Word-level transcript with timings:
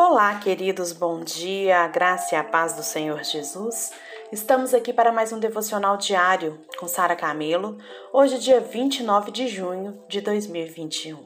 Olá, 0.00 0.38
queridos, 0.38 0.92
bom 0.92 1.24
dia, 1.24 1.80
a 1.80 1.88
graça 1.88 2.32
e 2.32 2.38
a 2.38 2.44
paz 2.44 2.72
do 2.74 2.84
Senhor 2.84 3.24
Jesus. 3.24 3.90
Estamos 4.30 4.72
aqui 4.72 4.92
para 4.92 5.10
mais 5.10 5.32
um 5.32 5.40
devocional 5.40 5.96
diário 5.96 6.60
com 6.78 6.86
Sara 6.86 7.16
Camelo, 7.16 7.76
hoje, 8.12 8.38
dia 8.38 8.60
29 8.60 9.32
de 9.32 9.48
junho 9.48 10.00
de 10.08 10.20
2021. 10.20 11.18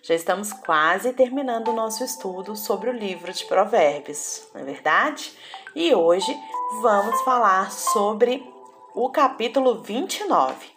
Já 0.00 0.14
estamos 0.14 0.52
quase 0.52 1.12
terminando 1.12 1.68
o 1.68 1.74
nosso 1.74 2.04
estudo 2.04 2.54
sobre 2.54 2.88
o 2.88 2.96
livro 2.96 3.32
de 3.32 3.44
Provérbios, 3.46 4.46
não 4.54 4.60
é 4.60 4.64
verdade? 4.64 5.32
E 5.74 5.92
hoje 5.92 6.32
vamos 6.80 7.20
falar 7.22 7.72
sobre 7.72 8.48
o 8.94 9.10
capítulo 9.10 9.82
29. 9.82 10.68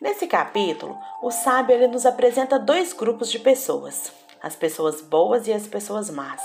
Nesse 0.00 0.28
capítulo, 0.28 0.96
o 1.20 1.32
sábio 1.32 1.74
ele 1.74 1.88
nos 1.88 2.06
apresenta 2.06 2.56
dois 2.56 2.92
grupos 2.92 3.32
de 3.32 3.40
pessoas 3.40 4.12
as 4.46 4.54
pessoas 4.54 5.00
boas 5.00 5.48
e 5.48 5.52
as 5.52 5.66
pessoas 5.66 6.08
más. 6.08 6.40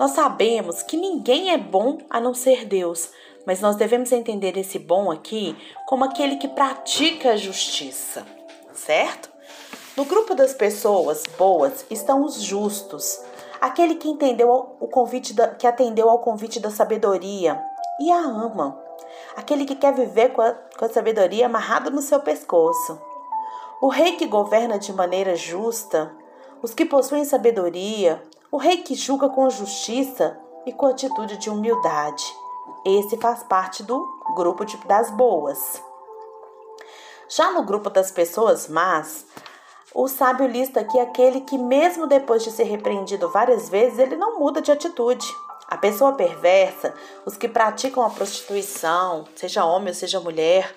Nós 0.00 0.12
sabemos 0.12 0.82
que 0.82 0.96
ninguém 0.96 1.52
é 1.52 1.58
bom 1.58 1.98
a 2.08 2.18
não 2.18 2.32
ser 2.32 2.64
Deus, 2.64 3.10
mas 3.46 3.60
nós 3.60 3.76
devemos 3.76 4.10
entender 4.12 4.56
esse 4.56 4.78
bom 4.78 5.10
aqui 5.10 5.54
como 5.86 6.04
aquele 6.04 6.36
que 6.36 6.48
pratica 6.48 7.32
a 7.32 7.36
justiça, 7.36 8.26
certo? 8.72 9.30
No 9.94 10.06
grupo 10.06 10.34
das 10.34 10.54
pessoas 10.54 11.24
boas 11.36 11.84
estão 11.90 12.24
os 12.24 12.40
justos, 12.40 13.20
aquele 13.60 13.96
que 13.96 14.08
entendeu 14.08 14.74
o 14.80 14.88
convite 14.88 15.34
da, 15.34 15.48
que 15.48 15.66
atendeu 15.66 16.08
ao 16.08 16.20
convite 16.20 16.58
da 16.58 16.70
sabedoria 16.70 17.62
e 18.00 18.10
a 18.10 18.20
ama, 18.20 18.82
aquele 19.36 19.66
que 19.66 19.76
quer 19.76 19.92
viver 19.92 20.30
com 20.30 20.40
a, 20.40 20.52
com 20.78 20.86
a 20.86 20.88
sabedoria 20.88 21.44
amarrado 21.44 21.90
no 21.90 22.00
seu 22.00 22.20
pescoço. 22.20 22.98
O 23.82 23.88
rei 23.88 24.12
que 24.16 24.26
governa 24.26 24.78
de 24.78 24.94
maneira 24.94 25.36
justa 25.36 26.21
os 26.62 26.72
que 26.72 26.84
possuem 26.84 27.24
sabedoria, 27.24 28.22
o 28.50 28.56
rei 28.56 28.78
que 28.78 28.94
julga 28.94 29.28
com 29.28 29.50
justiça 29.50 30.38
e 30.64 30.72
com 30.72 30.86
atitude 30.86 31.36
de 31.36 31.50
humildade. 31.50 32.24
Esse 32.86 33.16
faz 33.16 33.42
parte 33.42 33.82
do 33.82 34.06
grupo 34.36 34.64
de, 34.64 34.76
das 34.86 35.10
boas. 35.10 35.82
Já 37.28 37.50
no 37.52 37.64
grupo 37.64 37.90
das 37.90 38.10
pessoas 38.10 38.68
más, 38.68 39.26
o 39.94 40.06
sábio 40.06 40.46
lista 40.46 40.80
aqui 40.80 41.00
aquele 41.00 41.40
que, 41.40 41.58
mesmo 41.58 42.06
depois 42.06 42.44
de 42.44 42.50
ser 42.50 42.64
repreendido 42.64 43.30
várias 43.30 43.68
vezes, 43.68 43.98
ele 43.98 44.16
não 44.16 44.38
muda 44.38 44.62
de 44.62 44.70
atitude. 44.70 45.26
A 45.66 45.76
pessoa 45.76 46.12
perversa, 46.12 46.94
os 47.24 47.36
que 47.36 47.48
praticam 47.48 48.04
a 48.04 48.10
prostituição, 48.10 49.24
seja 49.34 49.64
homem 49.64 49.88
ou 49.88 49.94
seja 49.94 50.20
mulher, 50.20 50.72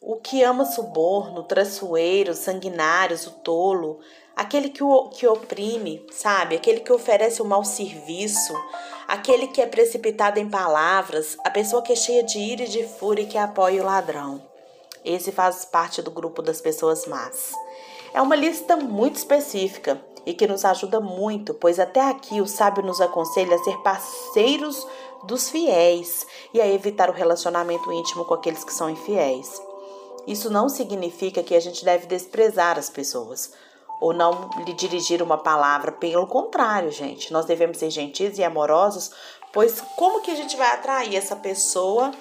o 0.00 0.16
que 0.16 0.42
ama 0.42 0.64
suborno, 0.64 1.42
traiçoeiro, 1.42 2.32
sanguinários, 2.32 3.26
o 3.26 3.32
tolo, 3.40 3.98
aquele 4.36 4.68
que, 4.68 4.84
o, 4.84 5.08
que 5.08 5.26
oprime, 5.26 6.06
sabe? 6.12 6.56
Aquele 6.56 6.80
que 6.80 6.92
oferece 6.92 7.40
um 7.40 7.46
mau 7.46 7.64
serviço, 7.64 8.54
aquele 9.08 9.46
que 9.46 9.62
é 9.62 9.66
precipitado 9.66 10.38
em 10.38 10.48
palavras, 10.48 11.38
a 11.42 11.50
pessoa 11.50 11.82
que 11.82 11.94
é 11.94 11.96
cheia 11.96 12.22
de 12.22 12.38
ira 12.38 12.64
e 12.64 12.68
de 12.68 12.86
fúria 12.86 13.22
e 13.22 13.26
que 13.26 13.38
apoia 13.38 13.82
o 13.82 13.86
ladrão. 13.86 14.46
Esse 15.02 15.32
faz 15.32 15.64
parte 15.64 16.02
do 16.02 16.10
grupo 16.10 16.42
das 16.42 16.60
pessoas 16.60 17.06
más. 17.06 17.52
É 18.12 18.20
uma 18.20 18.36
lista 18.36 18.76
muito 18.76 19.16
específica 19.16 20.00
e 20.26 20.34
que 20.34 20.46
nos 20.46 20.64
ajuda 20.64 21.00
muito, 21.00 21.54
pois 21.54 21.78
até 21.78 22.00
aqui 22.00 22.40
o 22.40 22.46
sábio 22.46 22.82
nos 22.82 23.00
aconselha 23.00 23.54
a 23.54 23.64
ser 23.64 23.76
parceiros 23.78 24.86
dos 25.24 25.48
fiéis 25.48 26.26
e 26.52 26.60
a 26.60 26.66
evitar 26.66 27.08
o 27.08 27.12
relacionamento 27.12 27.92
íntimo 27.92 28.24
com 28.24 28.34
aqueles 28.34 28.64
que 28.64 28.72
são 28.72 28.90
infiéis. 28.90 29.62
Isso 30.26 30.50
não 30.50 30.68
significa 30.68 31.42
que 31.42 31.54
a 31.54 31.60
gente 31.60 31.84
deve 31.84 32.06
desprezar 32.06 32.76
as 32.78 32.90
pessoas 32.90 33.52
ou 34.00 34.12
não 34.12 34.50
lhe 34.64 34.72
dirigir 34.72 35.22
uma 35.22 35.38
palavra. 35.38 35.92
Pelo 35.92 36.26
contrário, 36.26 36.90
gente, 36.90 37.32
nós 37.32 37.46
devemos 37.46 37.78
ser 37.78 37.90
gentis 37.90 38.38
e 38.38 38.44
amorosos, 38.44 39.10
pois 39.52 39.80
como 39.96 40.20
que 40.20 40.30
a 40.30 40.34
gente 40.34 40.56
vai 40.56 40.68
atrair 40.68 41.16
essa 41.16 41.36
pessoa? 41.36 42.12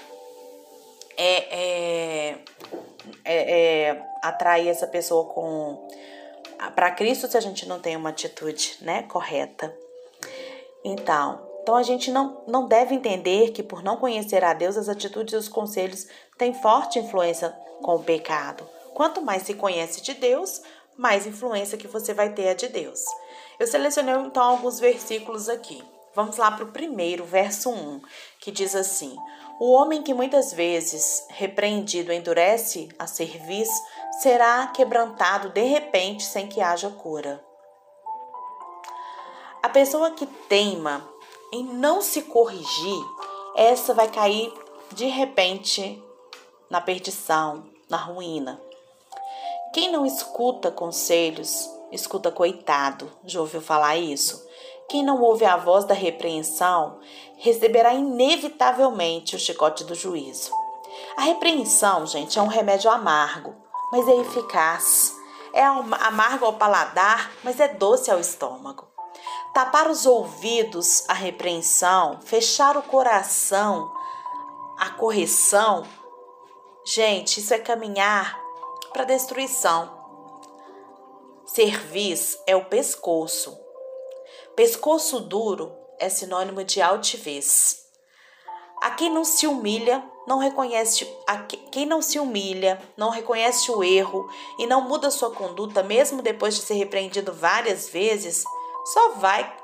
É, 1.18 1.56
é, 1.60 2.38
é, 3.24 3.90
é 3.90 4.06
atrair 4.22 4.68
essa 4.68 4.88
pessoa 4.88 5.26
com 5.26 5.88
para 6.74 6.92
Cristo 6.92 7.28
se 7.28 7.38
a 7.38 7.42
gente 7.42 7.68
não 7.68 7.80
tem 7.80 7.96
uma 7.96 8.10
atitude, 8.10 8.78
né, 8.82 9.04
correta. 9.04 9.76
Então, 10.84 11.42
então 11.62 11.76
a 11.76 11.84
gente 11.84 12.12
não, 12.12 12.44
não 12.48 12.68
deve 12.68 12.94
entender 12.94 13.52
que 13.52 13.64
por 13.64 13.84
não 13.84 13.98
conhecer 13.98 14.44
a 14.44 14.54
Deus, 14.54 14.78
as 14.78 14.88
atitudes 14.88 15.34
e 15.34 15.38
os 15.38 15.50
conselhos 15.50 16.08
têm 16.38 16.54
forte 16.54 17.00
influência 17.00 17.50
com 17.82 17.96
o 17.96 18.04
pecado. 18.04 18.68
Quanto 18.94 19.22
mais 19.22 19.44
se 19.44 19.56
conhece 19.56 20.02
de 20.02 20.14
Deus, 20.14 20.62
mais 20.98 21.26
influência 21.26 21.78
que 21.78 21.88
você 21.88 22.14
vai 22.14 22.34
ter 22.34 22.50
a 22.50 22.54
de 22.54 22.68
Deus. 22.68 23.04
Eu 23.60 23.68
selecionei 23.68 24.16
então 24.16 24.44
alguns 24.44 24.80
versículos 24.80 25.50
aqui. 25.50 25.84
Vamos 26.14 26.38
lá 26.38 26.50
para 26.52 26.64
o 26.64 26.72
primeiro, 26.72 27.26
verso 27.26 27.70
1, 27.70 28.02
que 28.40 28.52
diz 28.52 28.74
assim: 28.74 29.16
O 29.60 29.72
homem 29.72 30.02
que 30.02 30.14
muitas 30.14 30.54
vezes 30.54 31.26
repreendido 31.30 32.12
endurece 32.12 32.90
a 32.98 33.06
serviço 33.06 33.82
será 34.22 34.68
quebrantado 34.68 35.50
de 35.50 35.64
repente 35.64 36.24
sem 36.24 36.48
que 36.48 36.62
haja 36.62 36.90
cura. 36.90 37.44
A 39.62 39.68
pessoa 39.68 40.12
que 40.12 40.26
teima 40.26 41.06
em 41.52 41.64
não 41.64 42.02
se 42.02 42.22
corrigir, 42.22 43.04
essa 43.56 43.94
vai 43.94 44.10
cair 44.10 44.54
de 44.94 45.06
repente 45.06 46.02
na 46.70 46.80
perdição, 46.80 47.66
na 47.90 47.98
ruína. 47.98 48.62
Quem 49.76 49.92
não 49.92 50.06
escuta 50.06 50.72
conselhos, 50.72 51.70
escuta 51.92 52.32
coitado. 52.32 53.12
Já 53.26 53.42
ouviu 53.42 53.60
falar 53.60 53.98
isso? 53.98 54.42
Quem 54.88 55.04
não 55.04 55.22
ouve 55.22 55.44
a 55.44 55.58
voz 55.58 55.84
da 55.84 55.94
repreensão, 55.94 56.98
receberá 57.36 57.94
inevitavelmente 57.94 59.36
o 59.36 59.40
chicote 59.40 59.84
do 59.84 59.94
juízo. 59.94 60.50
A 61.18 61.24
repreensão, 61.24 62.08
gente, 62.08 62.40
é 62.40 62.42
um 62.42 62.48
remédio 62.48 62.90
amargo, 62.90 63.54
mas 63.92 64.08
é 64.08 64.16
eficaz. 64.16 65.14
É 65.52 65.66
amargo 65.66 66.46
ao 66.46 66.54
paladar, 66.54 67.34
mas 67.44 67.60
é 67.60 67.68
doce 67.68 68.10
ao 68.10 68.18
estômago. 68.18 68.88
Tapar 69.54 69.90
os 69.90 70.06
ouvidos 70.06 71.04
à 71.10 71.14
repreensão, 71.14 72.22
fechar 72.22 72.78
o 72.78 72.82
coração 72.82 73.92
à 74.80 74.92
correção, 74.92 75.84
gente, 76.86 77.42
isso 77.42 77.54
é 77.54 77.60
caminhar 77.60 78.45
para 78.96 79.04
destruição. 79.04 79.92
Cerviz 81.46 82.40
é 82.48 82.56
o 82.56 82.64
pescoço. 82.64 83.60
Pescoço 84.56 85.20
duro 85.20 85.76
é 86.00 86.08
sinônimo 86.08 86.64
de 86.64 86.82
altivez. 86.82 87.90
A 88.82 88.92
quem 88.92 89.12
não 89.12 89.26
se 89.26 89.48
humilha, 89.48 90.02
não 90.26 90.38
reconhece 90.38 91.06
a 91.28 91.40
quem 91.40 91.86
não 91.86 92.02
se 92.02 92.20
humilha, 92.20 92.82
não 92.96 93.10
reconhece 93.10 93.70
o 93.70 93.84
erro 93.84 94.30
e 94.58 94.66
não 94.66 94.80
muda 94.80 95.12
sua 95.12 95.30
conduta 95.30 95.84
mesmo 95.84 96.22
depois 96.22 96.56
de 96.56 96.62
ser 96.62 96.76
repreendido 96.76 97.34
várias 97.34 97.90
vezes, 97.90 98.46
só 98.94 99.10
vai 99.16 99.58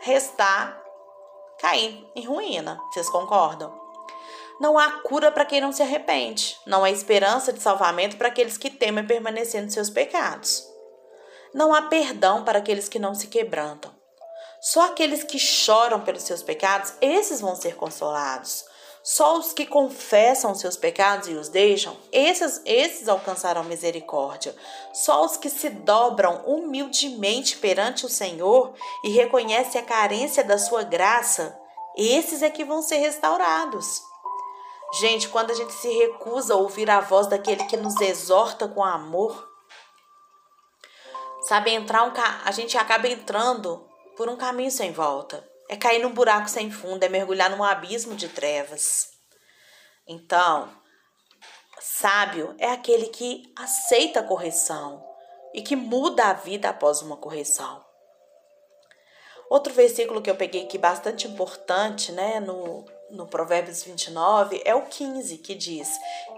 restar 0.00 0.78
cair 1.58 2.06
em 2.14 2.26
ruína. 2.26 2.78
Vocês 2.92 3.08
concordam? 3.08 3.77
Não 4.60 4.76
há 4.76 5.00
cura 5.02 5.30
para 5.30 5.44
quem 5.44 5.60
não 5.60 5.72
se 5.72 5.82
arrepende. 5.82 6.56
Não 6.66 6.82
há 6.82 6.90
esperança 6.90 7.52
de 7.52 7.60
salvamento 7.60 8.16
para 8.16 8.28
aqueles 8.28 8.58
que 8.58 8.70
temem 8.70 9.06
permanecer 9.06 9.62
nos 9.62 9.72
seus 9.72 9.88
pecados. 9.88 10.66
Não 11.54 11.72
há 11.72 11.82
perdão 11.82 12.44
para 12.44 12.58
aqueles 12.58 12.88
que 12.88 12.98
não 12.98 13.14
se 13.14 13.28
quebrantam. 13.28 13.94
Só 14.60 14.86
aqueles 14.86 15.22
que 15.22 15.38
choram 15.38 16.00
pelos 16.00 16.24
seus 16.24 16.42
pecados, 16.42 16.92
esses 17.00 17.40
vão 17.40 17.54
ser 17.54 17.76
consolados. 17.76 18.64
Só 19.02 19.38
os 19.38 19.52
que 19.52 19.64
confessam 19.64 20.50
os 20.50 20.60
seus 20.60 20.76
pecados 20.76 21.28
e 21.28 21.34
os 21.34 21.48
deixam, 21.48 21.96
esses, 22.12 22.60
esses 22.66 23.08
alcançarão 23.08 23.64
misericórdia. 23.64 24.54
Só 24.92 25.24
os 25.24 25.36
que 25.36 25.48
se 25.48 25.70
dobram 25.70 26.42
humildemente 26.44 27.56
perante 27.56 28.04
o 28.04 28.08
Senhor 28.08 28.74
e 29.04 29.10
reconhecem 29.10 29.80
a 29.80 29.84
carência 29.84 30.42
da 30.42 30.58
sua 30.58 30.82
graça, 30.82 31.58
esses 31.96 32.42
é 32.42 32.50
que 32.50 32.64
vão 32.64 32.82
ser 32.82 32.96
restaurados. 32.96 34.02
Gente, 34.94 35.28
quando 35.28 35.50
a 35.50 35.54
gente 35.54 35.72
se 35.72 35.88
recusa 35.88 36.54
a 36.54 36.56
ouvir 36.56 36.88
a 36.88 37.00
voz 37.00 37.26
daquele 37.26 37.64
que 37.64 37.76
nos 37.76 38.00
exorta 38.00 38.66
com 38.66 38.82
amor, 38.82 39.46
sabe, 41.42 41.70
entrar 41.72 42.04
um 42.04 42.12
a 42.44 42.50
gente 42.50 42.78
acaba 42.78 43.06
entrando 43.06 43.86
por 44.16 44.28
um 44.28 44.36
caminho 44.36 44.70
sem 44.70 44.90
volta. 44.92 45.46
É 45.68 45.76
cair 45.76 46.02
num 46.02 46.12
buraco 46.12 46.48
sem 46.48 46.70
fundo, 46.70 47.04
é 47.04 47.08
mergulhar 47.08 47.50
num 47.50 47.62
abismo 47.62 48.14
de 48.14 48.28
trevas. 48.28 49.12
Então, 50.06 50.70
sábio 51.78 52.54
é 52.58 52.70
aquele 52.70 53.08
que 53.08 53.52
aceita 53.54 54.20
a 54.20 54.26
correção 54.26 55.06
e 55.52 55.60
que 55.60 55.76
muda 55.76 56.26
a 56.26 56.32
vida 56.32 56.70
após 56.70 57.02
uma 57.02 57.18
correção. 57.18 57.84
Outro 59.50 59.72
versículo 59.74 60.22
que 60.22 60.30
eu 60.30 60.36
peguei 60.36 60.64
aqui 60.64 60.78
bastante 60.78 61.28
importante, 61.28 62.10
né, 62.12 62.40
no 62.40 62.84
no 63.10 63.26
Provérbios 63.26 63.82
29 63.82 64.62
é 64.64 64.74
o 64.74 64.82
15 64.82 65.38
que 65.38 65.54
diz 65.54 65.88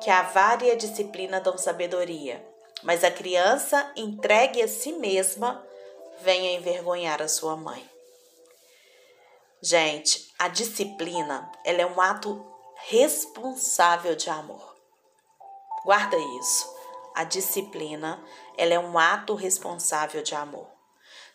que 0.03 0.11
a 0.11 0.23
vária 0.23 0.77
disciplina 0.77 1.41
dão 1.41 1.59
sabedoria, 1.59 2.45
mas 2.83 3.05
a 3.05 3.11
criança 3.11 3.91
entregue 3.97 4.63
a 4.63 4.69
si 4.69 4.93
mesma 4.93 5.65
vem 6.23 6.49
a 6.49 6.53
envergonhar 6.53 7.21
a 7.21 7.29
sua 7.29 7.57
mãe. 7.57 7.89
Gente, 9.63 10.33
a 10.39 10.49
disciplina, 10.49 11.51
ela 11.65 11.83
é 11.83 11.87
um 11.87 12.01
ato 12.01 12.47
responsável 12.87 14.15
de 14.17 14.31
amor. 14.31 14.77
Guarda 15.85 16.17
isso. 16.41 16.81
A 17.15 17.25
disciplina, 17.25 18.23
ela 18.57 18.73
é 18.73 18.79
um 18.79 18.99
ato 18.99 19.35
responsável 19.35 20.23
de 20.23 20.35
amor. 20.35 20.67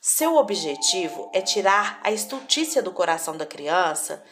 Seu 0.01 0.35
objetivo 0.35 1.29
é 1.33 1.41
tirar 1.41 1.99
a 2.03 2.11
estultícia 2.11 2.81
do 2.81 2.91
coração 2.91 3.35
da 3.37 3.45
criança 3.45 4.23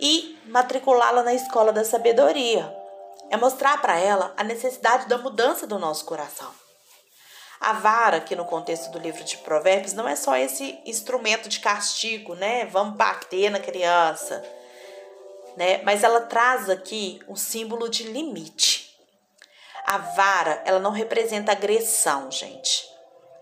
e 0.00 0.38
matriculá-la 0.46 1.22
na 1.22 1.34
escola 1.34 1.72
da 1.72 1.84
sabedoria. 1.84 2.74
É 3.30 3.36
mostrar 3.36 3.80
para 3.80 3.98
ela 3.98 4.32
a 4.36 4.42
necessidade 4.42 5.06
da 5.06 5.18
mudança 5.18 5.66
do 5.66 5.78
nosso 5.78 6.04
coração. 6.04 6.50
A 7.60 7.74
vara, 7.74 8.20
que 8.20 8.34
no 8.34 8.46
contexto 8.46 8.90
do 8.90 8.98
livro 8.98 9.22
de 9.22 9.36
Provérbios, 9.38 9.92
não 9.92 10.08
é 10.08 10.16
só 10.16 10.34
esse 10.34 10.78
instrumento 10.86 11.48
de 11.48 11.60
castigo, 11.60 12.34
né? 12.34 12.64
Vamos 12.66 12.96
bater 12.96 13.50
na 13.50 13.60
criança, 13.60 14.42
né? 15.56 15.82
Mas 15.82 16.02
ela 16.02 16.22
traz 16.22 16.70
aqui 16.70 17.20
um 17.28 17.36
símbolo 17.36 17.88
de 17.88 18.04
limite. 18.04 18.96
A 19.84 19.98
vara, 19.98 20.62
ela 20.64 20.78
não 20.78 20.90
representa 20.90 21.52
agressão, 21.52 22.30
gente. 22.30 22.88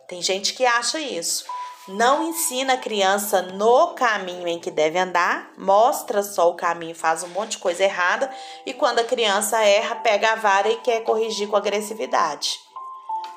Tem 0.09 0.21
gente 0.21 0.53
que 0.53 0.67
acha 0.67 0.99
isso. 0.99 1.45
Não 1.89 2.29
ensina 2.29 2.75
a 2.75 2.79
criança 2.79 3.41
no 3.41 3.95
caminho 3.95 4.47
em 4.47 4.59
que 4.59 4.71
deve 4.71 4.99
andar, 4.99 5.51
mostra 5.57 6.23
só 6.23 6.51
o 6.51 6.55
caminho, 6.55 6.95
faz 6.95 7.23
um 7.23 7.29
monte 7.29 7.53
de 7.53 7.59
coisa 7.59 7.83
errada 7.83 8.31
e 8.67 8.75
quando 8.75 8.99
a 8.99 9.05
criança 9.05 9.59
erra, 9.65 9.97
pega 9.97 10.33
a 10.33 10.37
vara 10.37 10.69
e 10.69 10.77
quer 10.77 11.03
corrigir 11.03 11.49
com 11.49 11.57
agressividade. 11.57 12.61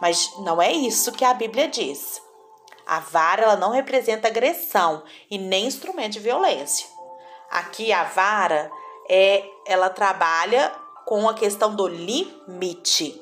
Mas 0.02 0.34
não 0.40 0.62
é 0.62 0.70
isso 0.70 1.14
que 1.14 1.24
a 1.24 1.34
Bíblia 1.34 1.70
diz. 1.70 2.22
A 2.86 3.00
vara 3.00 3.44
ela 3.44 3.56
não 3.56 3.72
representa 3.72 4.28
agressão 4.28 5.02
e 5.30 5.38
nem 5.38 5.66
instrumento 5.66 6.14
de 6.14 6.20
violência. 6.20 6.88
Aqui 7.50 7.94
a 7.94 8.04
vara 8.04 8.70
é 9.10 9.46
ela 9.66 9.90
trabalha 9.90 10.74
com 11.06 11.30
a 11.30 11.34
questão 11.34 11.74
do 11.74 11.88
limite, 11.88 13.22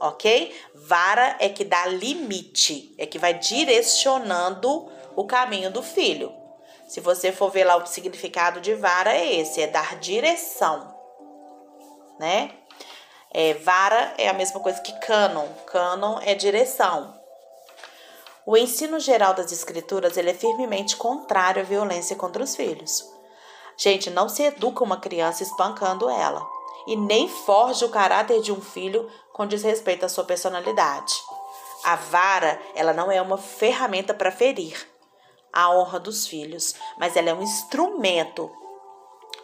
ok? 0.00 0.54
Vara 0.74 1.36
é 1.38 1.48
que 1.48 1.64
dá 1.64 1.86
limite, 1.86 2.94
é 2.98 3.06
que 3.06 3.18
vai 3.18 3.34
direcionando 3.34 4.90
o 5.14 5.26
caminho 5.26 5.70
do 5.70 5.82
filho. 5.82 6.32
Se 6.88 7.00
você 7.00 7.30
for 7.30 7.50
ver 7.50 7.64
lá 7.64 7.76
o 7.76 7.86
significado 7.86 8.60
de 8.60 8.74
vara 8.74 9.14
é 9.14 9.40
esse, 9.40 9.60
é 9.60 9.66
dar 9.66 9.96
direção, 10.00 10.92
né? 12.18 12.52
É, 13.32 13.54
vara 13.54 14.14
é 14.18 14.28
a 14.28 14.32
mesma 14.32 14.58
coisa 14.58 14.80
que 14.80 14.92
cânon. 14.98 15.46
Cânon 15.66 16.18
é 16.22 16.34
direção. 16.34 17.14
O 18.44 18.56
ensino 18.56 18.98
geral 18.98 19.34
das 19.34 19.52
escrituras 19.52 20.16
ele 20.16 20.30
é 20.30 20.34
firmemente 20.34 20.96
contrário 20.96 21.62
à 21.62 21.64
violência 21.64 22.16
contra 22.16 22.42
os 22.42 22.56
filhos. 22.56 23.08
Gente, 23.76 24.10
não 24.10 24.28
se 24.28 24.42
educa 24.42 24.82
uma 24.82 24.98
criança 24.98 25.44
espancando 25.44 26.10
ela 26.10 26.59
e 26.90 26.96
nem 26.96 27.26
forja 27.26 27.86
o 27.86 27.90
caráter 27.90 28.42
de 28.42 28.52
um 28.52 28.60
filho 28.60 29.10
com 29.32 29.46
desrespeito 29.46 30.04
à 30.04 30.08
sua 30.08 30.24
personalidade. 30.24 31.14
A 31.84 31.96
vara, 31.96 32.60
ela 32.74 32.92
não 32.92 33.10
é 33.10 33.22
uma 33.22 33.38
ferramenta 33.38 34.12
para 34.12 34.30
ferir 34.30 34.76
a 35.50 35.70
honra 35.70 35.98
dos 35.98 36.26
filhos, 36.26 36.74
mas 36.98 37.16
ela 37.16 37.30
é 37.30 37.34
um 37.34 37.42
instrumento 37.42 38.50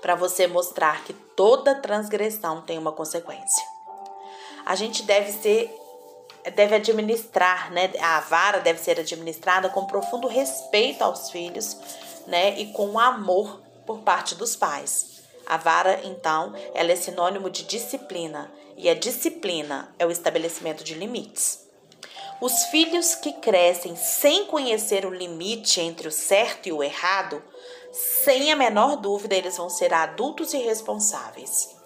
para 0.03 0.15
você 0.15 0.47
mostrar 0.47 1.03
que 1.05 1.15
toda 1.15 1.75
transgressão 1.75 2.61
tem 2.61 2.77
uma 2.77 2.93
consequência 2.93 3.77
a 4.67 4.75
gente 4.75 5.05
deve 5.05 5.31
ser 5.31 5.73
deve 6.55 6.75
administrar, 6.75 7.73
né? 7.73 7.93
A 8.01 8.21
vara 8.21 8.61
deve 8.61 8.81
ser 8.81 9.01
administrada 9.01 9.69
com 9.69 9.87
profundo 9.87 10.29
respeito 10.29 11.03
aos 11.03 11.31
filhos, 11.31 11.77
né? 12.27 12.59
E 12.59 12.73
com 12.73 12.99
amor 12.99 13.61
por 13.87 14.01
parte 14.01 14.35
dos 14.35 14.55
pais. 14.55 15.16
A 15.47 15.57
vara, 15.57 16.01
então, 16.03 16.53
ela 16.75 16.91
é 16.91 16.97
sinônimo 16.97 17.49
de 17.49 17.63
disciplina, 17.63 18.53
e 18.77 18.89
a 18.89 18.95
disciplina 18.95 19.95
é 19.97 20.05
o 20.05 20.11
estabelecimento 20.11 20.83
de 20.83 20.95
limites. 20.95 21.65
Os 22.41 22.65
filhos 22.65 23.15
que 23.15 23.33
crescem 23.33 23.95
sem 23.95 24.47
conhecer 24.47 25.07
o 25.07 25.15
limite 25.15 25.81
entre 25.81 26.09
o 26.09 26.13
certo 26.13 26.69
e 26.69 26.73
o 26.73 26.83
errado, 26.83 27.43
sem 27.93 28.51
a 28.53 28.57
menor 28.57 28.97
dúvida, 28.97 29.37
eles 29.37 29.57
vão 29.57 29.71
ser 29.71 29.95
adultos 29.95 30.53
irresponsáveis. 30.53 31.77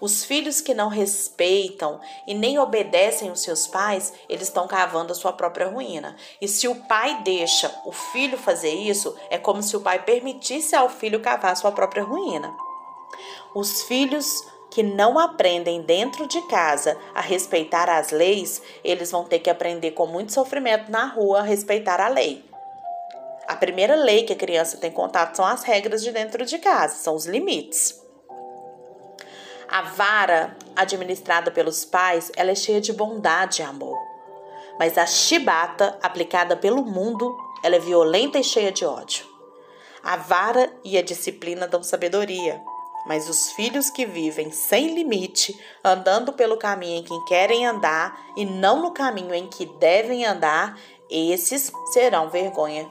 Os 0.00 0.24
filhos 0.24 0.60
que 0.60 0.72
não 0.72 0.88
respeitam 0.88 2.00
e 2.24 2.32
nem 2.32 2.56
obedecem 2.58 3.32
os 3.32 3.42
seus 3.42 3.66
pais, 3.66 4.12
eles 4.28 4.46
estão 4.46 4.68
cavando 4.68 5.12
a 5.12 5.16
sua 5.16 5.32
própria 5.32 5.66
ruína. 5.66 6.16
E 6.40 6.46
se 6.46 6.68
o 6.68 6.76
pai 6.86 7.20
deixa 7.24 7.74
o 7.84 7.90
filho 7.90 8.38
fazer 8.38 8.72
isso, 8.72 9.14
é 9.28 9.36
como 9.36 9.60
se 9.60 9.76
o 9.76 9.80
pai 9.80 10.04
permitisse 10.04 10.76
ao 10.76 10.88
filho 10.88 11.20
cavar 11.20 11.52
a 11.52 11.56
sua 11.56 11.72
própria 11.72 12.04
ruína. 12.04 12.56
Os 13.58 13.82
filhos 13.82 14.46
que 14.70 14.84
não 14.84 15.18
aprendem 15.18 15.82
dentro 15.82 16.28
de 16.28 16.40
casa 16.42 16.96
a 17.12 17.20
respeitar 17.20 17.90
as 17.90 18.12
leis, 18.12 18.62
eles 18.84 19.10
vão 19.10 19.24
ter 19.24 19.40
que 19.40 19.50
aprender 19.50 19.90
com 19.90 20.06
muito 20.06 20.32
sofrimento 20.32 20.92
na 20.92 21.06
rua 21.06 21.40
a 21.40 21.42
respeitar 21.42 22.00
a 22.00 22.06
lei. 22.06 22.48
A 23.48 23.56
primeira 23.56 23.96
lei 23.96 24.22
que 24.22 24.32
a 24.32 24.36
criança 24.36 24.76
tem 24.76 24.92
contato 24.92 25.34
são 25.34 25.44
as 25.44 25.64
regras 25.64 26.04
de 26.04 26.12
dentro 26.12 26.46
de 26.46 26.56
casa, 26.58 27.02
são 27.02 27.16
os 27.16 27.26
limites. 27.26 28.00
A 29.68 29.82
vara 29.82 30.56
administrada 30.76 31.50
pelos 31.50 31.84
pais, 31.84 32.30
ela 32.36 32.52
é 32.52 32.54
cheia 32.54 32.80
de 32.80 32.92
bondade 32.92 33.60
e 33.60 33.64
amor. 33.64 33.98
Mas 34.78 34.96
a 34.96 35.04
chibata 35.04 35.98
aplicada 36.00 36.56
pelo 36.56 36.84
mundo, 36.84 37.36
ela 37.64 37.74
é 37.74 37.80
violenta 37.80 38.38
e 38.38 38.44
cheia 38.44 38.70
de 38.70 38.84
ódio. 38.84 39.26
A 40.00 40.14
vara 40.14 40.72
e 40.84 40.96
a 40.96 41.02
disciplina 41.02 41.66
dão 41.66 41.82
sabedoria, 41.82 42.62
mas 43.08 43.26
os 43.26 43.50
filhos 43.52 43.88
que 43.88 44.04
vivem 44.04 44.50
sem 44.50 44.94
limite, 44.94 45.58
andando 45.82 46.30
pelo 46.34 46.58
caminho 46.58 46.98
em 46.98 47.02
que 47.02 47.24
querem 47.24 47.66
andar 47.66 48.20
e 48.36 48.44
não 48.44 48.82
no 48.82 48.92
caminho 48.92 49.34
em 49.34 49.48
que 49.48 49.64
devem 49.64 50.26
andar, 50.26 50.78
esses 51.10 51.72
serão 51.90 52.28
vergonha, 52.28 52.86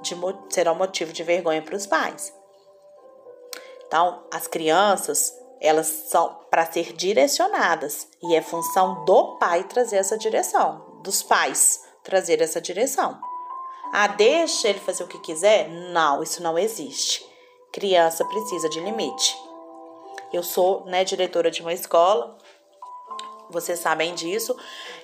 de, 0.00 0.16
serão 0.48 0.74
motivo 0.74 1.12
de 1.12 1.22
vergonha 1.22 1.60
para 1.60 1.76
os 1.76 1.86
pais. 1.86 2.32
Então, 3.86 4.24
as 4.32 4.46
crianças, 4.46 5.30
elas 5.60 5.88
são 5.88 6.40
para 6.50 6.64
ser 6.64 6.94
direcionadas 6.94 8.08
e 8.22 8.34
é 8.34 8.40
função 8.40 9.04
do 9.04 9.36
pai 9.36 9.64
trazer 9.64 9.96
essa 9.96 10.16
direção, 10.16 11.00
dos 11.02 11.22
pais 11.22 11.84
trazer 12.02 12.40
essa 12.40 12.62
direção. 12.62 13.20
Ah, 13.92 14.06
deixa 14.06 14.70
ele 14.70 14.80
fazer 14.80 15.04
o 15.04 15.08
que 15.08 15.20
quiser? 15.20 15.68
Não, 15.68 16.22
isso 16.22 16.42
não 16.42 16.58
existe. 16.58 17.33
Criança 17.74 18.24
precisa 18.24 18.68
de 18.68 18.78
limite. 18.78 19.36
Eu 20.32 20.44
sou 20.44 20.84
né, 20.86 21.02
diretora 21.02 21.50
de 21.50 21.60
uma 21.60 21.72
escola, 21.72 22.38
vocês 23.50 23.80
sabem 23.80 24.14
disso, 24.14 24.56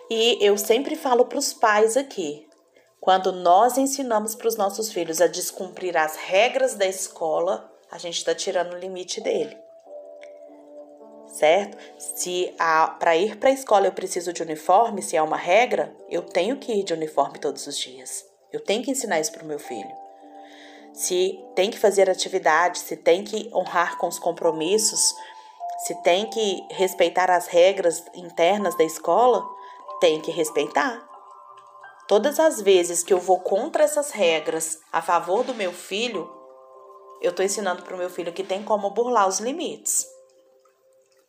e 0.09 0.38
eu 0.40 0.56
sempre 0.56 0.94
falo 0.94 1.25
para 1.25 1.38
os 1.38 1.52
pais 1.52 1.97
aqui: 1.97 2.49
quando 3.00 3.33
nós 3.33 3.76
ensinamos 3.76 4.37
para 4.37 4.47
os 4.47 4.54
nossos 4.54 4.92
filhos 4.92 5.21
a 5.21 5.26
descumprir 5.26 5.97
as 5.97 6.14
regras 6.14 6.76
da 6.76 6.87
escola, 6.87 7.68
a 7.90 7.99
gente 7.99 8.18
está 8.18 8.37
tirando 8.37 8.75
o 8.75 8.78
limite 8.78 9.21
dele 9.21 9.59
certo? 11.26 11.76
Se 11.99 12.54
para 12.99 13.16
ir 13.16 13.37
para 13.37 13.50
a 13.50 13.52
escola 13.52 13.87
eu 13.87 13.92
preciso 13.92 14.33
de 14.33 14.42
uniforme, 14.42 15.00
se 15.02 15.16
é 15.16 15.23
uma 15.23 15.37
regra, 15.37 15.94
eu 16.09 16.23
tenho 16.23 16.56
que 16.59 16.73
ir 16.73 16.85
de 16.85 16.92
uniforme 16.92 17.38
todos 17.38 17.66
os 17.66 17.78
dias. 17.78 18.25
Eu 18.52 18.61
tenho 18.61 18.83
que 18.83 18.90
ensinar 18.90 19.21
isso 19.21 19.33
para 19.33 19.44
o 19.44 19.47
meu 19.47 19.59
filho. 19.59 20.00
Se 20.92 21.38
tem 21.54 21.70
que 21.70 21.78
fazer 21.78 22.11
atividade, 22.11 22.78
se 22.78 22.97
tem 22.97 23.25
que 23.25 23.50
honrar 23.54 23.99
com 23.99 24.09
os 24.09 24.18
compromissos, 24.18 25.14
se 25.87 25.94
tem 26.02 26.28
que 26.28 26.66
respeitar 26.70 27.30
as 27.30 27.47
regras 27.47 28.04
internas 28.14 28.76
da 28.76 28.85
escola, 28.85 29.49
tem 30.00 30.20
que 30.20 30.30
respeitar. 30.30 31.09
Todas 32.06 32.40
as 32.40 32.61
vezes 32.61 33.02
que 33.02 33.12
eu 33.12 33.18
vou 33.18 33.40
contra 33.40 33.85
essas 33.85 34.11
regras 34.11 34.78
a 34.92 35.00
favor 35.00 35.44
do 35.44 35.54
meu 35.54 35.73
filho, 35.73 36.28
eu 37.20 37.30
estou 37.30 37.44
ensinando 37.44 37.82
para 37.82 37.94
o 37.94 37.99
meu 37.99 38.11
filho 38.11 38.32
que 38.32 38.42
tem 38.42 38.62
como 38.62 38.90
burlar 38.90 39.28
os 39.28 39.38
limites. 39.38 40.06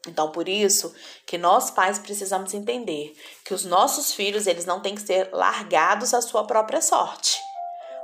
Então, 0.07 0.31
por 0.31 0.49
isso 0.49 0.93
que 1.25 1.37
nós 1.37 1.69
pais 1.69 1.99
precisamos 1.99 2.53
entender 2.53 3.13
que 3.45 3.53
os 3.53 3.65
nossos 3.65 4.13
filhos, 4.13 4.47
eles 4.47 4.65
não 4.65 4.81
têm 4.81 4.95
que 4.95 5.01
ser 5.01 5.29
largados 5.31 6.13
à 6.13 6.21
sua 6.21 6.45
própria 6.45 6.81
sorte. 6.81 7.40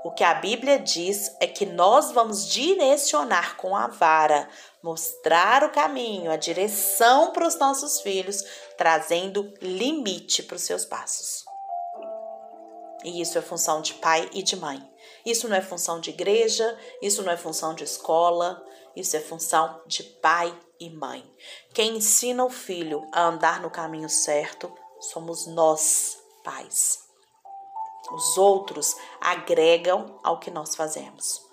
O 0.07 0.11
que 0.11 0.23
a 0.23 0.35
Bíblia 0.35 0.79
diz 0.79 1.35
é 1.37 1.45
que 1.45 1.65
nós 1.65 2.13
vamos 2.13 2.47
direcionar 2.47 3.57
com 3.57 3.75
a 3.75 3.87
vara, 3.87 4.47
mostrar 4.81 5.65
o 5.65 5.69
caminho, 5.69 6.31
a 6.31 6.37
direção 6.37 7.33
para 7.33 7.45
os 7.45 7.59
nossos 7.59 7.99
filhos, 7.99 8.41
trazendo 8.77 9.53
limite 9.61 10.43
para 10.43 10.55
os 10.55 10.61
seus 10.61 10.85
passos. 10.85 11.43
E 13.03 13.19
isso 13.19 13.37
é 13.37 13.41
função 13.41 13.81
de 13.81 13.95
pai 13.95 14.29
e 14.31 14.41
de 14.41 14.55
mãe. 14.55 14.81
Isso 15.25 15.45
não 15.49 15.57
é 15.57 15.61
função 15.61 15.99
de 15.99 16.11
igreja, 16.11 16.79
isso 17.01 17.21
não 17.21 17.33
é 17.33 17.35
função 17.35 17.75
de 17.75 17.83
escola, 17.83 18.63
isso 18.95 19.17
é 19.17 19.19
função 19.19 19.81
de 19.85 20.03
pai 20.03 20.57
e 20.79 20.89
mãe. 20.89 21.29
Quem 21.73 21.97
ensina 21.97 22.45
o 22.45 22.49
filho 22.49 23.05
a 23.11 23.23
andar 23.23 23.59
no 23.59 23.69
caminho 23.69 24.07
certo 24.07 24.73
somos 25.01 25.45
nós, 25.47 26.17
pais. 26.45 27.06
Os 28.11 28.37
outros 28.37 28.95
agregam 29.19 30.19
ao 30.23 30.39
que 30.39 30.49
nós 30.49 30.75
fazemos. 30.75 31.45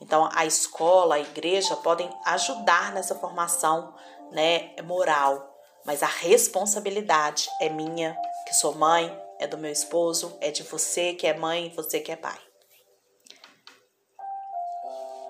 Então, 0.00 0.28
a 0.32 0.46
escola, 0.46 1.16
a 1.16 1.20
igreja 1.20 1.76
podem 1.76 2.10
ajudar 2.24 2.92
nessa 2.92 3.14
formação 3.14 3.94
né, 4.32 4.74
moral, 4.82 5.54
mas 5.84 6.02
a 6.02 6.06
responsabilidade 6.06 7.48
é 7.60 7.68
minha, 7.68 8.16
que 8.46 8.54
sou 8.54 8.74
mãe, 8.74 9.16
é 9.38 9.46
do 9.46 9.58
meu 9.58 9.70
esposo, 9.70 10.36
é 10.40 10.50
de 10.50 10.62
você 10.62 11.14
que 11.14 11.26
é 11.26 11.36
mãe, 11.36 11.72
você 11.74 12.00
que 12.00 12.12
é 12.12 12.16
pai. 12.16 12.38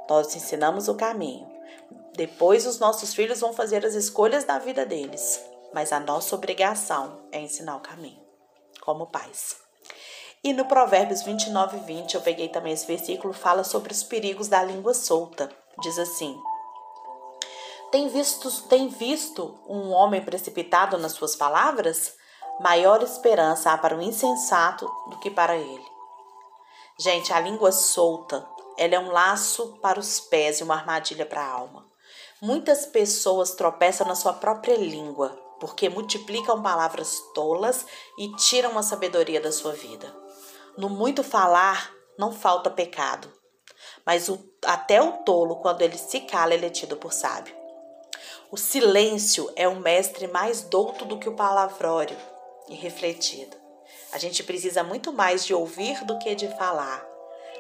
Nós 0.09 0.35
ensinamos 0.35 0.89
o 0.89 0.97
caminho. 0.97 1.49
Depois 2.15 2.67
os 2.67 2.79
nossos 2.79 3.15
filhos 3.15 3.41
vão 3.41 3.53
fazer 3.53 3.87
as 3.87 3.95
escolhas 3.95 4.45
da 4.45 4.59
vida 4.59 4.85
deles, 4.85 5.43
mas 5.73 5.93
a 5.93 6.01
nossa 6.01 6.35
obrigação 6.35 7.29
é 7.31 7.41
ensinar 7.41 7.77
o 7.77 7.81
caminho, 7.81 8.21
como 8.81 9.07
pais. 9.07 9.70
E 10.43 10.55
no 10.55 10.65
Provérbios 10.65 11.21
29, 11.23 11.81
20, 11.81 12.15
eu 12.15 12.23
peguei 12.23 12.49
também 12.49 12.73
esse 12.73 12.87
versículo, 12.87 13.35
fala 13.35 13.63
sobre 13.63 13.93
os 13.93 14.03
perigos 14.03 14.49
da 14.49 14.63
língua 14.63 14.95
solta. 14.95 15.51
Diz 15.83 15.99
assim: 15.99 16.41
Tem 17.93 18.09
visto, 18.09 18.51
tem 18.63 18.89
visto 18.89 19.61
um 19.69 19.91
homem 19.91 20.25
precipitado 20.25 20.97
nas 20.97 21.13
suas 21.13 21.37
palavras? 21.37 22.15
Maior 22.59 23.03
esperança 23.03 23.71
há 23.71 23.77
para 23.77 23.95
o 23.95 24.01
insensato 24.01 24.91
do 25.11 25.19
que 25.19 25.31
para 25.31 25.57
ele. 25.57 25.87
Gente, 26.99 27.35
a 27.35 27.41
língua 27.41 27.71
solta 27.71 28.49
ela 28.79 28.95
é 28.95 28.99
um 28.99 29.11
laço 29.11 29.79
para 29.83 30.01
os 30.01 30.21
pés 30.21 30.61
e 30.61 30.63
uma 30.63 30.75
armadilha 30.75 31.27
para 31.27 31.43
a 31.43 31.53
alma. 31.53 31.85
Muitas 32.41 32.87
pessoas 32.87 33.51
tropeçam 33.51 34.07
na 34.07 34.15
sua 34.15 34.33
própria 34.33 34.75
língua 34.75 35.39
porque 35.61 35.91
multiplicam 35.91 36.63
palavras 36.63 37.21
tolas 37.35 37.85
e 38.19 38.35
tiram 38.37 38.77
a 38.79 38.83
sabedoria 38.83 39.41
da 39.41 39.53
sua 39.53 39.73
vida. 39.73 40.13
No 40.81 40.89
muito 40.89 41.23
falar 41.23 41.93
não 42.17 42.33
falta 42.33 42.71
pecado, 42.71 43.31
mas 44.07 44.31
o, 44.31 44.43
até 44.65 45.03
o 45.03 45.19
tolo, 45.19 45.57
quando 45.57 45.83
ele 45.83 45.99
se 45.99 46.21
cala, 46.23 46.55
ele 46.55 46.65
é 46.65 46.71
tido 46.71 46.97
por 46.97 47.13
sábio. 47.13 47.55
O 48.51 48.57
silêncio 48.57 49.53
é 49.55 49.69
um 49.69 49.79
mestre 49.79 50.27
mais 50.27 50.63
douto 50.63 51.05
do 51.05 51.19
que 51.19 51.29
o 51.29 51.37
palavrório 51.37 52.17
e 52.67 52.75
refletido. 52.75 53.55
A 54.11 54.17
gente 54.17 54.43
precisa 54.43 54.83
muito 54.83 55.13
mais 55.13 55.45
de 55.45 55.53
ouvir 55.53 56.03
do 56.07 56.19
que 56.19 56.35
de 56.35 56.49
falar. 56.57 57.07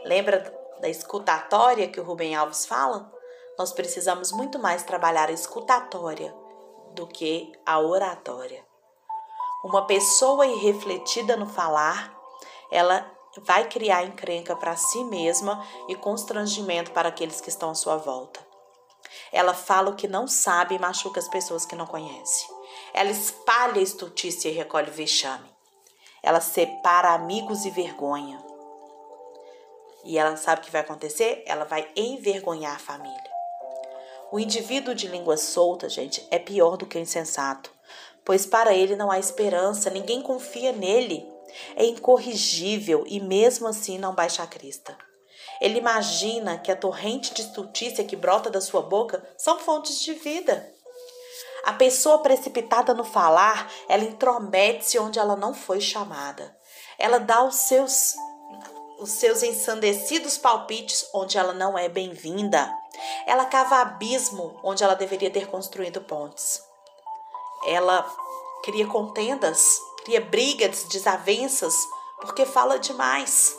Lembra 0.02 0.40
da 0.80 0.88
escutatória 0.88 1.88
que 1.88 2.00
o 2.00 2.04
Rubem 2.04 2.34
Alves 2.34 2.64
fala, 2.64 3.12
nós 3.58 3.70
precisamos 3.70 4.32
muito 4.32 4.58
mais 4.58 4.82
trabalhar 4.82 5.28
a 5.28 5.32
escutatória 5.32 6.34
do 6.94 7.06
que 7.06 7.52
a 7.66 7.80
oratória. 7.80 8.64
Uma 9.62 9.86
pessoa 9.86 10.46
irrefletida 10.46 11.36
no 11.36 11.44
falar, 11.44 12.18
ela 12.70 13.10
vai 13.38 13.68
criar 13.68 14.04
encrenca 14.04 14.56
para 14.56 14.76
si 14.76 15.04
mesma 15.04 15.64
e 15.88 15.94
constrangimento 15.94 16.90
para 16.90 17.08
aqueles 17.08 17.40
que 17.40 17.48
estão 17.48 17.70
à 17.70 17.74
sua 17.74 17.96
volta. 17.96 18.40
Ela 19.32 19.54
fala 19.54 19.90
o 19.90 19.96
que 19.96 20.08
não 20.08 20.26
sabe 20.26 20.74
e 20.74 20.78
machuca 20.78 21.20
as 21.20 21.28
pessoas 21.28 21.64
que 21.64 21.76
não 21.76 21.86
conhece. 21.86 22.46
Ela 22.92 23.10
espalha 23.10 23.80
estultícia 23.80 24.48
e 24.48 24.52
recolhe 24.52 24.90
vexame. 24.90 25.48
Ela 26.22 26.40
separa 26.40 27.14
amigos 27.14 27.64
e 27.64 27.70
vergonha. 27.70 28.42
E 30.04 30.18
ela 30.18 30.36
sabe 30.36 30.60
o 30.60 30.64
que 30.64 30.70
vai 30.70 30.80
acontecer? 30.80 31.42
Ela 31.46 31.64
vai 31.64 31.88
envergonhar 31.94 32.74
a 32.74 32.78
família. 32.78 33.30
O 34.32 34.38
indivíduo 34.38 34.94
de 34.94 35.08
língua 35.08 35.36
solta, 35.36 35.88
gente, 35.88 36.26
é 36.30 36.38
pior 36.38 36.76
do 36.76 36.86
que 36.86 36.96
o 36.96 37.00
insensato, 37.00 37.70
pois 38.24 38.46
para 38.46 38.72
ele 38.72 38.94
não 38.94 39.10
há 39.10 39.18
esperança, 39.18 39.90
ninguém 39.90 40.22
confia 40.22 40.72
nele. 40.72 41.28
É 41.76 41.84
incorrigível 41.84 43.04
e 43.06 43.20
mesmo 43.20 43.68
assim 43.68 43.98
não 43.98 44.14
baixa 44.14 44.42
a 44.42 44.46
crista. 44.46 44.96
Ele 45.60 45.78
imagina 45.78 46.58
que 46.58 46.72
a 46.72 46.76
torrente 46.76 47.34
de 47.34 47.42
estultícia 47.42 48.04
que 48.04 48.16
brota 48.16 48.48
da 48.48 48.60
sua 48.60 48.82
boca 48.82 49.22
são 49.36 49.58
fontes 49.58 50.00
de 50.00 50.14
vida. 50.14 50.72
A 51.64 51.74
pessoa 51.74 52.18
precipitada 52.18 52.94
no 52.94 53.04
falar, 53.04 53.70
ela 53.88 54.04
intromete-se 54.04 54.98
onde 54.98 55.18
ela 55.18 55.36
não 55.36 55.52
foi 55.52 55.80
chamada. 55.80 56.56
Ela 56.98 57.18
dá 57.18 57.42
os 57.42 57.56
seus 57.56 58.14
os 58.98 59.12
seus 59.12 59.42
ensandecidos 59.42 60.36
palpites 60.36 61.08
onde 61.14 61.38
ela 61.38 61.54
não 61.54 61.76
é 61.76 61.88
bem-vinda. 61.88 62.70
Ela 63.26 63.46
cava 63.46 63.76
abismo 63.76 64.60
onde 64.62 64.84
ela 64.84 64.94
deveria 64.94 65.30
ter 65.30 65.46
construído 65.46 66.02
pontes. 66.02 66.62
Ela 67.66 68.06
cria 68.62 68.86
contendas, 68.86 69.78
cria 70.04 70.20
brigas, 70.20 70.84
desavenças, 70.84 71.74
porque 72.20 72.44
fala 72.44 72.78
demais. 72.78 73.56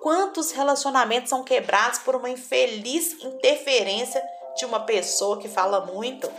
Quantos 0.00 0.52
relacionamentos 0.52 1.30
são 1.30 1.42
quebrados 1.42 1.98
por 2.00 2.14
uma 2.14 2.30
infeliz 2.30 3.22
interferência 3.22 4.22
de 4.56 4.64
uma 4.64 4.80
pessoa 4.80 5.38
que 5.38 5.48
fala 5.48 5.80
muito? 5.86 6.30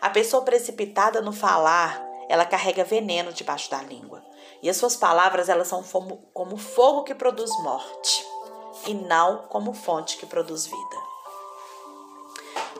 A 0.00 0.10
pessoa 0.10 0.42
precipitada 0.42 1.20
no 1.20 1.32
falar, 1.32 2.00
ela 2.28 2.44
carrega 2.44 2.84
veneno 2.84 3.32
debaixo 3.32 3.70
da 3.70 3.82
língua. 3.82 4.22
E 4.62 4.68
as 4.68 4.76
suas 4.76 4.96
palavras, 4.96 5.48
elas 5.48 5.68
são 5.68 5.82
como 6.32 6.56
fogo 6.56 7.04
que 7.04 7.14
produz 7.14 7.50
morte 7.62 8.26
e 8.86 8.94
não 8.94 9.46
como 9.48 9.72
fonte 9.72 10.16
que 10.16 10.26
produz 10.26 10.66
vida. 10.66 10.96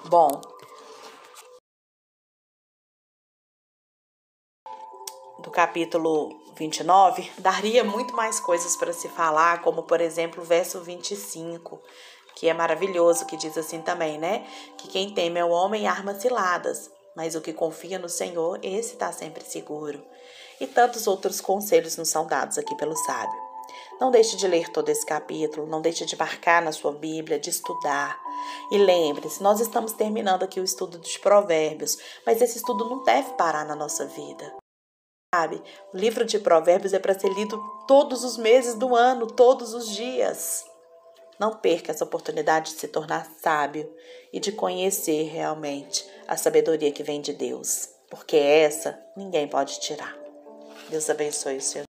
Bom, 0.06 0.40
do 5.38 5.50
capítulo 5.50 6.30
29, 6.56 7.30
daria 7.38 7.84
muito 7.84 8.14
mais 8.14 8.40
coisas 8.40 8.76
para 8.76 8.92
se 8.92 9.08
falar, 9.08 9.62
como 9.62 9.84
por 9.84 10.00
exemplo 10.00 10.42
o 10.42 10.46
verso 10.46 10.80
25, 10.80 11.80
que 12.34 12.48
é 12.48 12.54
maravilhoso, 12.54 13.26
que 13.26 13.36
diz 13.36 13.56
assim 13.56 13.80
também, 13.80 14.18
né? 14.18 14.46
Que 14.76 14.88
quem 14.88 15.14
teme 15.14 15.38
é 15.38 15.44
o 15.44 15.50
homem 15.50 15.86
arma 15.86 16.14
ciladas, 16.14 16.90
mas 17.16 17.34
o 17.34 17.40
que 17.40 17.52
confia 17.52 17.98
no 17.98 18.08
Senhor, 18.08 18.58
esse 18.62 18.94
está 18.94 19.12
sempre 19.12 19.44
seguro. 19.44 20.02
E 20.60 20.66
tantos 20.66 21.06
outros 21.06 21.40
conselhos 21.40 21.96
nos 21.96 22.08
são 22.08 22.26
dados 22.26 22.58
aqui 22.58 22.74
pelo 22.76 22.96
sábio. 22.96 23.48
Não 24.00 24.10
deixe 24.10 24.36
de 24.36 24.46
ler 24.46 24.68
todo 24.70 24.88
esse 24.88 25.04
capítulo, 25.04 25.66
não 25.66 25.80
deixe 25.80 26.04
de 26.04 26.16
marcar 26.16 26.62
na 26.62 26.72
sua 26.72 26.92
Bíblia, 26.92 27.38
de 27.38 27.50
estudar. 27.50 28.18
E 28.70 28.78
lembre-se, 28.78 29.42
nós 29.42 29.60
estamos 29.60 29.92
terminando 29.92 30.42
aqui 30.44 30.60
o 30.60 30.64
estudo 30.64 30.98
dos 30.98 31.16
Provérbios, 31.16 31.96
mas 32.24 32.40
esse 32.40 32.58
estudo 32.58 32.88
não 32.88 33.02
deve 33.02 33.32
parar 33.32 33.64
na 33.64 33.74
nossa 33.74 34.06
vida. 34.06 34.56
Sabe, 35.34 35.62
o 35.92 35.96
livro 35.98 36.24
de 36.24 36.38
Provérbios 36.38 36.94
é 36.94 36.98
para 36.98 37.18
ser 37.18 37.28
lido 37.28 37.62
todos 37.86 38.24
os 38.24 38.38
meses 38.38 38.74
do 38.74 38.96
ano, 38.96 39.26
todos 39.26 39.74
os 39.74 39.94
dias. 39.94 40.64
Não 41.38 41.54
perca 41.54 41.92
essa 41.92 42.04
oportunidade 42.04 42.72
de 42.72 42.80
se 42.80 42.88
tornar 42.88 43.30
sábio 43.42 43.94
e 44.32 44.40
de 44.40 44.50
conhecer 44.50 45.24
realmente 45.24 46.08
a 46.26 46.34
sabedoria 46.36 46.90
que 46.90 47.02
vem 47.02 47.20
de 47.20 47.34
Deus, 47.34 47.90
porque 48.08 48.36
essa 48.36 48.98
ninguém 49.14 49.46
pode 49.46 49.78
tirar. 49.80 50.16
Deus 50.88 51.10
abençoe 51.10 51.58
o 51.58 51.62
seu 51.62 51.87